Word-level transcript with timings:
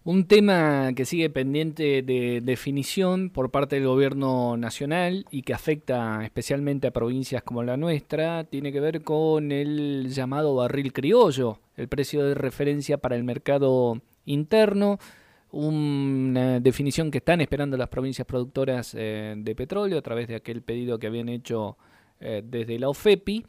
Un 0.03 0.25
tema 0.25 0.91
que 0.95 1.05
sigue 1.05 1.29
pendiente 1.29 2.01
de 2.01 2.41
definición 2.43 3.29
por 3.29 3.51
parte 3.51 3.75
del 3.75 3.85
gobierno 3.85 4.57
nacional 4.57 5.27
y 5.29 5.43
que 5.43 5.53
afecta 5.53 6.23
especialmente 6.23 6.87
a 6.87 6.91
provincias 6.91 7.43
como 7.43 7.61
la 7.61 7.77
nuestra 7.77 8.45
tiene 8.45 8.71
que 8.71 8.79
ver 8.79 9.03
con 9.03 9.51
el 9.51 10.09
llamado 10.09 10.55
barril 10.55 10.93
criollo, 10.93 11.59
el 11.75 11.89
precio 11.89 12.25
de 12.25 12.33
referencia 12.33 12.97
para 12.97 13.15
el 13.15 13.23
mercado 13.23 14.01
interno 14.25 14.97
una 15.51 16.59
definición 16.59 17.09
que 17.09 17.19
están 17.19 17.41
esperando 17.41 17.75
las 17.77 17.89
provincias 17.89 18.25
productoras 18.27 18.95
eh, 18.97 19.33
de 19.37 19.55
petróleo 19.55 19.97
a 19.97 20.01
través 20.01 20.27
de 20.27 20.35
aquel 20.35 20.61
pedido 20.61 20.99
que 20.99 21.07
habían 21.07 21.29
hecho 21.29 21.77
eh, 22.19 22.43
desde 22.45 22.77
la 22.77 22.89
OFEPI, 22.89 23.45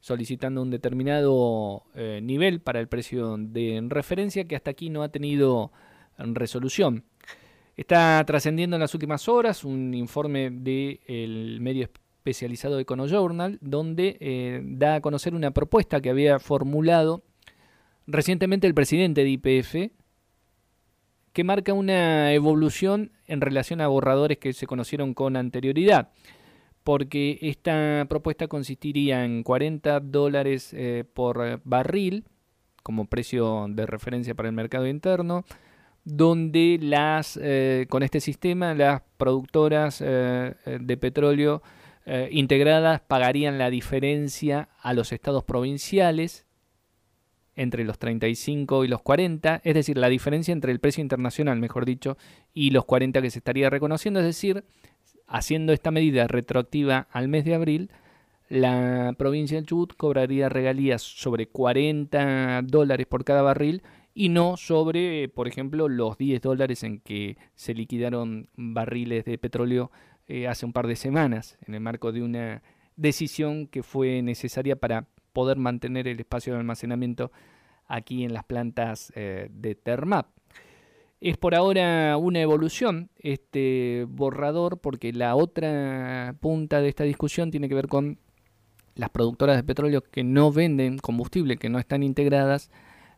solicitando 0.00 0.62
un 0.62 0.70
determinado 0.70 1.84
eh, 1.94 2.20
nivel 2.22 2.60
para 2.60 2.80
el 2.80 2.88
precio 2.88 3.36
de 3.38 3.84
referencia 3.88 4.44
que 4.44 4.56
hasta 4.56 4.70
aquí 4.70 4.90
no 4.90 5.02
ha 5.02 5.08
tenido 5.10 5.70
resolución. 6.18 7.04
Está 7.76 8.22
trascendiendo 8.26 8.76
en 8.76 8.80
las 8.80 8.94
últimas 8.94 9.28
horas 9.28 9.64
un 9.64 9.94
informe 9.94 10.50
del 10.50 11.58
medio 11.60 11.84
especializado 11.84 12.78
EconoJournal, 12.78 13.58
donde 13.60 14.62
da 14.64 14.96
a 14.96 15.00
conocer 15.00 15.34
una 15.34 15.50
propuesta 15.50 16.00
que 16.00 16.10
había 16.10 16.38
formulado 16.38 17.24
recientemente 18.06 18.66
el 18.68 18.74
presidente 18.74 19.24
de 19.24 19.30
IPF, 19.30 19.74
que 21.34 21.44
marca 21.44 21.74
una 21.74 22.32
evolución 22.32 23.10
en 23.26 23.40
relación 23.40 23.80
a 23.80 23.88
borradores 23.88 24.38
que 24.38 24.52
se 24.52 24.68
conocieron 24.68 25.14
con 25.14 25.36
anterioridad, 25.36 26.10
porque 26.84 27.38
esta 27.42 28.06
propuesta 28.08 28.46
consistiría 28.46 29.24
en 29.24 29.42
40 29.42 29.98
dólares 29.98 30.72
eh, 30.72 31.04
por 31.12 31.60
barril 31.64 32.24
como 32.84 33.06
precio 33.06 33.66
de 33.68 33.84
referencia 33.84 34.34
para 34.34 34.48
el 34.48 34.54
mercado 34.54 34.86
interno, 34.86 35.44
donde 36.04 36.78
las 36.80 37.36
eh, 37.42 37.86
con 37.88 38.04
este 38.04 38.20
sistema 38.20 38.72
las 38.74 39.02
productoras 39.16 40.00
eh, 40.04 40.54
de 40.64 40.96
petróleo 40.96 41.62
integradas 42.30 43.00
pagarían 43.00 43.56
la 43.56 43.70
diferencia 43.70 44.68
a 44.82 44.92
los 44.92 45.10
estados 45.10 45.42
provinciales 45.42 46.44
entre 47.56 47.84
los 47.84 47.98
35 47.98 48.84
y 48.84 48.88
los 48.88 49.02
40, 49.02 49.60
es 49.64 49.74
decir, 49.74 49.98
la 49.98 50.08
diferencia 50.08 50.52
entre 50.52 50.72
el 50.72 50.80
precio 50.80 51.02
internacional, 51.02 51.58
mejor 51.58 51.84
dicho, 51.84 52.16
y 52.52 52.70
los 52.70 52.84
40 52.84 53.22
que 53.22 53.30
se 53.30 53.38
estaría 53.38 53.70
reconociendo, 53.70 54.20
es 54.20 54.26
decir, 54.26 54.64
haciendo 55.26 55.72
esta 55.72 55.90
medida 55.90 56.26
retroactiva 56.26 57.08
al 57.10 57.28
mes 57.28 57.44
de 57.44 57.54
abril, 57.54 57.90
la 58.48 59.14
provincia 59.16 59.58
de 59.58 59.66
Chubut 59.66 59.94
cobraría 59.96 60.48
regalías 60.48 61.02
sobre 61.02 61.48
40 61.48 62.62
dólares 62.62 63.06
por 63.06 63.24
cada 63.24 63.42
barril 63.42 63.82
y 64.14 64.28
no 64.28 64.56
sobre, 64.56 65.28
por 65.28 65.48
ejemplo, 65.48 65.88
los 65.88 66.18
10 66.18 66.40
dólares 66.40 66.84
en 66.84 67.00
que 67.00 67.36
se 67.54 67.74
liquidaron 67.74 68.48
barriles 68.54 69.24
de 69.24 69.38
petróleo 69.38 69.90
eh, 70.28 70.46
hace 70.46 70.66
un 70.66 70.72
par 70.72 70.86
de 70.86 70.96
semanas, 70.96 71.58
en 71.66 71.74
el 71.74 71.80
marco 71.80 72.12
de 72.12 72.22
una 72.22 72.62
decisión 72.96 73.66
que 73.66 73.82
fue 73.82 74.22
necesaria 74.22 74.76
para 74.76 75.08
poder 75.34 75.58
mantener 75.58 76.08
el 76.08 76.18
espacio 76.18 76.54
de 76.54 76.60
almacenamiento 76.60 77.30
aquí 77.86 78.24
en 78.24 78.32
las 78.32 78.44
plantas 78.44 79.12
eh, 79.14 79.48
de 79.50 79.74
Termap. 79.74 80.28
Es 81.20 81.36
por 81.36 81.54
ahora 81.54 82.16
una 82.16 82.40
evolución 82.40 83.10
este 83.18 84.06
borrador 84.08 84.78
porque 84.78 85.12
la 85.12 85.36
otra 85.36 86.34
punta 86.40 86.80
de 86.80 86.88
esta 86.88 87.04
discusión 87.04 87.50
tiene 87.50 87.68
que 87.68 87.74
ver 87.74 87.88
con 87.88 88.18
las 88.94 89.10
productoras 89.10 89.56
de 89.56 89.64
petróleo 89.64 90.02
que 90.02 90.22
no 90.22 90.52
venden 90.52 90.98
combustible, 90.98 91.56
que 91.56 91.68
no 91.68 91.78
están 91.78 92.02
integradas 92.02 92.70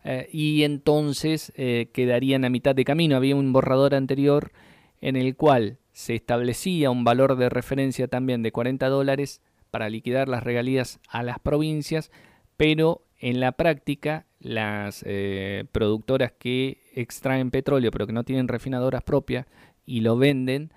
eh, 0.05 0.29
y 0.33 0.63
entonces 0.63 1.53
eh, 1.57 1.91
quedarían 1.93 2.45
a 2.45 2.51
mitad 2.51 2.75
de 2.75 2.85
camino. 2.85 3.17
Había 3.17 3.37
un 3.37 3.53
borrador 3.53 3.95
anterior 3.95 4.53
en 5.01 5.17
el 5.17 5.37
cual 5.37 5.79
se 5.93 6.15
establecía 6.15 6.91
un 6.91 7.05
valor 7.05 7.37
de 7.37 7.49
referencia 7.49 8.07
también 8.09 8.43
de 8.43 8.53
40 8.53 8.89
dólares 8.89 9.43
para 9.77 9.91
liquidar 9.91 10.27
las 10.27 10.43
regalías 10.43 11.01
a 11.07 11.23
las 11.23 11.39
provincias, 11.39 12.11
pero 12.57 13.03
en 13.19 13.41
la 13.41 13.53
práctica 13.53 14.25
las 14.41 15.05
eh, 15.07 15.67
productoras 15.71 16.33
que 16.33 16.79
extraen 16.95 17.51
petróleo 17.51 17.91
pero 17.91 18.07
que 18.07 18.15
no 18.15 18.25
tienen 18.25 18.49
refinadoras 18.49 19.03
propias 19.03 19.45
y 19.85 20.01
lo 20.01 20.17
venden 20.17 20.73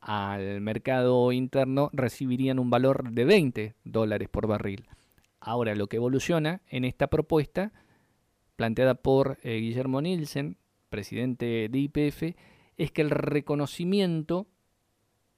al 0.00 0.60
mercado 0.60 1.32
interno 1.32 1.90
recibirían 1.92 2.60
un 2.60 2.70
valor 2.70 3.10
de 3.10 3.24
20 3.24 3.74
dólares 3.82 4.28
por 4.28 4.46
barril. 4.46 4.86
Ahora 5.40 5.74
lo 5.74 5.88
que 5.88 5.96
evoluciona 5.96 6.62
en 6.68 6.84
esta 6.84 7.08
propuesta 7.08 7.72
planteada 8.54 8.94
por 8.94 9.38
eh, 9.42 9.56
Guillermo 9.56 10.00
Nielsen, 10.00 10.58
presidente 10.90 11.68
de 11.68 11.78
IPF, 11.80 12.36
es 12.76 12.92
que 12.92 13.02
el 13.02 13.10
reconocimiento 13.10 14.46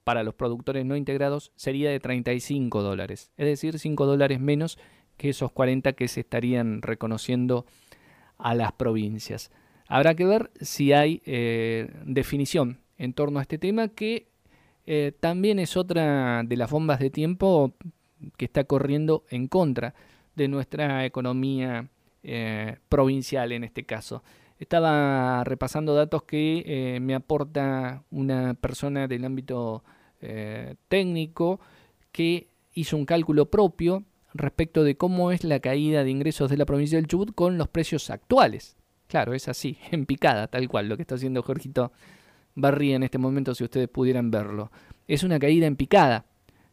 para 0.06 0.22
los 0.22 0.36
productores 0.36 0.86
no 0.86 0.94
integrados 0.94 1.50
sería 1.56 1.90
de 1.90 1.98
35 1.98 2.80
dólares, 2.80 3.32
es 3.36 3.44
decir, 3.44 3.76
5 3.76 4.06
dólares 4.06 4.38
menos 4.38 4.78
que 5.16 5.30
esos 5.30 5.50
40 5.50 5.94
que 5.94 6.06
se 6.06 6.20
estarían 6.20 6.80
reconociendo 6.80 7.66
a 8.38 8.54
las 8.54 8.70
provincias. 8.70 9.50
Habrá 9.88 10.14
que 10.14 10.24
ver 10.24 10.52
si 10.60 10.92
hay 10.92 11.22
eh, 11.26 11.90
definición 12.04 12.78
en 12.98 13.14
torno 13.14 13.40
a 13.40 13.42
este 13.42 13.58
tema, 13.58 13.88
que 13.88 14.28
eh, 14.86 15.10
también 15.18 15.58
es 15.58 15.76
otra 15.76 16.44
de 16.44 16.56
las 16.56 16.70
bombas 16.70 17.00
de 17.00 17.10
tiempo 17.10 17.74
que 18.36 18.44
está 18.44 18.62
corriendo 18.62 19.24
en 19.28 19.48
contra 19.48 19.92
de 20.36 20.46
nuestra 20.46 21.04
economía 21.04 21.88
eh, 22.22 22.76
provincial 22.88 23.50
en 23.50 23.64
este 23.64 23.82
caso. 23.82 24.22
Estaba 24.60 25.42
repasando 25.42 25.96
datos 25.96 26.22
que 26.22 26.96
me 27.02 27.16
aporta 27.16 28.04
una 28.10 28.54
persona 28.54 29.08
del 29.08 29.24
ámbito 29.24 29.82
eh, 30.20 30.74
técnico 30.88 31.60
que 32.12 32.48
hizo 32.72 32.96
un 32.96 33.06
cálculo 33.06 33.46
propio 33.46 34.04
respecto 34.34 34.84
de 34.84 34.96
cómo 34.96 35.32
es 35.32 35.44
la 35.44 35.60
caída 35.60 36.04
de 36.04 36.10
ingresos 36.10 36.50
de 36.50 36.56
la 36.56 36.66
provincia 36.66 36.98
del 36.98 37.06
Chubut 37.06 37.34
con 37.34 37.58
los 37.58 37.68
precios 37.68 38.10
actuales. 38.10 38.76
Claro, 39.08 39.34
es 39.34 39.48
así, 39.48 39.78
en 39.90 40.06
picada, 40.06 40.48
tal 40.48 40.68
cual, 40.68 40.88
lo 40.88 40.96
que 40.96 41.02
está 41.02 41.16
haciendo 41.16 41.42
Jorgito 41.42 41.92
Barría 42.54 42.96
en 42.96 43.02
este 43.02 43.18
momento, 43.18 43.54
si 43.54 43.64
ustedes 43.64 43.88
pudieran 43.88 44.30
verlo. 44.30 44.70
Es 45.06 45.22
una 45.22 45.38
caída 45.38 45.66
en 45.66 45.76
picada, 45.76 46.24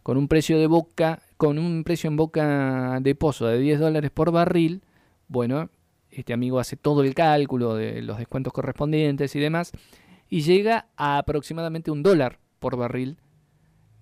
con 0.01 0.17
un 0.17 0.27
precio 0.27 0.57
de 0.59 0.67
boca, 0.67 1.21
con 1.37 1.59
un 1.59 1.83
precio 1.83 2.07
en 2.07 2.17
boca 2.17 2.99
de 3.01 3.15
pozo 3.15 3.47
de 3.47 3.59
10 3.59 3.79
dólares 3.79 4.11
por 4.11 4.31
barril. 4.31 4.81
Bueno, 5.27 5.69
este 6.09 6.33
amigo 6.33 6.59
hace 6.59 6.77
todo 6.77 7.03
el 7.03 7.13
cálculo 7.13 7.75
de 7.75 8.01
los 8.01 8.17
descuentos 8.17 8.53
correspondientes 8.53 9.35
y 9.35 9.39
demás, 9.39 9.71
y 10.29 10.41
llega 10.41 10.87
a 10.95 11.17
aproximadamente 11.17 11.91
un 11.91 12.01
dólar 12.03 12.39
por 12.59 12.77
barril 12.77 13.17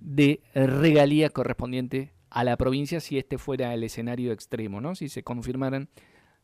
de 0.02 0.42
regalía 0.54 1.30
correspondiente 1.30 2.12
a 2.30 2.44
la 2.44 2.58
provincia 2.58 3.00
si 3.00 3.18
este 3.18 3.38
fuera 3.38 3.74
el 3.74 3.84
escenario 3.84 4.32
extremo, 4.32 4.82
¿no? 4.82 4.96
Si 4.96 5.10
se 5.10 5.24
confirmaran 5.24 5.90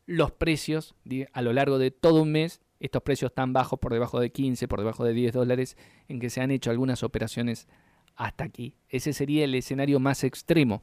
los 0.06 0.32
precios 0.32 0.94
a 1.32 1.42
lo 1.42 1.52
largo 1.52 1.78
de 1.78 1.90
todo 1.90 2.22
un 2.22 2.32
mes, 2.32 2.62
estos 2.80 3.02
precios 3.02 3.34
tan 3.34 3.52
bajos, 3.52 3.78
por 3.78 3.92
debajo 3.92 4.20
de 4.20 4.30
15, 4.30 4.68
por 4.68 4.78
debajo 4.78 5.04
de 5.04 5.12
10 5.12 5.32
dólares, 5.32 5.76
en 6.08 6.20
que 6.20 6.30
se 6.30 6.40
han 6.40 6.50
hecho 6.50 6.70
algunas 6.70 7.02
operaciones 7.02 7.68
hasta 8.16 8.44
aquí. 8.44 8.74
Ese 8.88 9.12
sería 9.12 9.44
el 9.44 9.54
escenario 9.54 10.00
más 10.00 10.24
extremo 10.24 10.82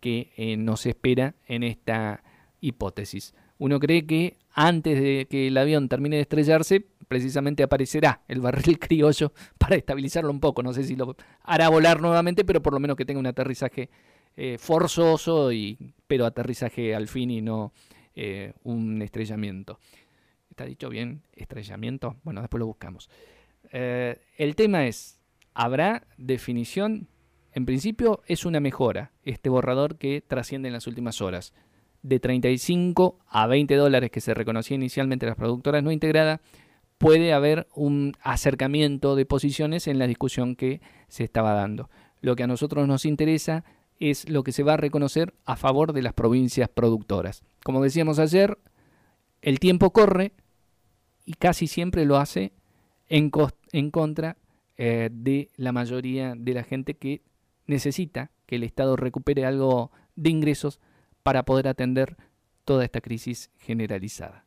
que 0.00 0.32
eh, 0.36 0.56
nos 0.56 0.86
espera 0.86 1.34
en 1.46 1.62
esta 1.62 2.22
hipótesis. 2.60 3.34
Uno 3.58 3.78
cree 3.78 4.06
que 4.06 4.36
antes 4.52 5.00
de 5.00 5.26
que 5.30 5.48
el 5.48 5.56
avión 5.56 5.88
termine 5.88 6.16
de 6.16 6.22
estrellarse, 6.22 6.86
precisamente 7.12 7.62
aparecerá 7.62 8.22
el 8.26 8.40
barril 8.40 8.78
criollo 8.78 9.34
para 9.58 9.76
estabilizarlo 9.76 10.30
un 10.30 10.40
poco. 10.40 10.62
No 10.62 10.72
sé 10.72 10.82
si 10.82 10.96
lo 10.96 11.14
hará 11.42 11.68
volar 11.68 12.00
nuevamente, 12.00 12.42
pero 12.42 12.62
por 12.62 12.72
lo 12.72 12.80
menos 12.80 12.96
que 12.96 13.04
tenga 13.04 13.20
un 13.20 13.26
aterrizaje 13.26 13.90
eh, 14.34 14.56
forzoso, 14.58 15.52
y, 15.52 15.92
pero 16.06 16.24
aterrizaje 16.24 16.94
al 16.94 17.08
fin 17.08 17.30
y 17.30 17.42
no 17.42 17.74
eh, 18.14 18.54
un 18.62 19.02
estrellamiento. 19.02 19.78
¿Está 20.48 20.64
dicho 20.64 20.88
bien? 20.88 21.20
¿Estrellamiento? 21.34 22.16
Bueno, 22.22 22.40
después 22.40 22.60
lo 22.60 22.66
buscamos. 22.66 23.10
Eh, 23.72 24.18
el 24.38 24.56
tema 24.56 24.86
es, 24.86 25.20
¿habrá 25.52 26.06
definición? 26.16 27.08
En 27.52 27.66
principio 27.66 28.22
es 28.26 28.46
una 28.46 28.58
mejora, 28.58 29.12
este 29.22 29.50
borrador 29.50 29.98
que 29.98 30.22
trasciende 30.26 30.68
en 30.68 30.72
las 30.72 30.86
últimas 30.86 31.20
horas. 31.20 31.52
De 32.00 32.20
35 32.20 33.18
a 33.28 33.46
20 33.46 33.76
dólares 33.76 34.10
que 34.10 34.22
se 34.22 34.32
reconocía 34.32 34.76
inicialmente 34.76 35.26
las 35.26 35.36
productoras 35.36 35.82
no 35.82 35.92
integradas, 35.92 36.40
puede 37.02 37.32
haber 37.32 37.66
un 37.74 38.14
acercamiento 38.22 39.16
de 39.16 39.26
posiciones 39.26 39.88
en 39.88 39.98
la 39.98 40.06
discusión 40.06 40.54
que 40.54 40.80
se 41.08 41.24
estaba 41.24 41.52
dando. 41.52 41.90
Lo 42.20 42.36
que 42.36 42.44
a 42.44 42.46
nosotros 42.46 42.86
nos 42.86 43.04
interesa 43.04 43.64
es 43.98 44.28
lo 44.28 44.44
que 44.44 44.52
se 44.52 44.62
va 44.62 44.74
a 44.74 44.76
reconocer 44.76 45.34
a 45.44 45.56
favor 45.56 45.94
de 45.94 46.02
las 46.02 46.12
provincias 46.12 46.68
productoras. 46.68 47.42
Como 47.64 47.82
decíamos 47.82 48.20
ayer, 48.20 48.56
el 49.40 49.58
tiempo 49.58 49.92
corre 49.92 50.32
y 51.24 51.32
casi 51.32 51.66
siempre 51.66 52.04
lo 52.04 52.18
hace 52.18 52.52
en, 53.08 53.30
contra 53.30 54.36
eh, 54.76 55.08
de 55.12 55.50
la 55.56 55.72
mayoría 55.72 56.34
de 56.36 56.54
la 56.54 56.62
gente 56.62 56.94
que 56.94 57.22
necesita 57.66 58.30
que 58.46 58.54
el 58.54 58.62
Estado 58.62 58.94
recupere 58.94 59.44
algo 59.44 59.90
de 60.14 60.30
ingresos 60.30 60.78
para 61.24 61.44
poder 61.44 61.66
atender 61.66 62.16
toda 62.64 62.84
esta 62.84 63.00
crisis 63.00 63.50
generalizada. 63.58 64.46